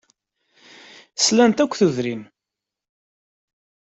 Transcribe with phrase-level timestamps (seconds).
[1.23, 2.23] Slant akk tudrin.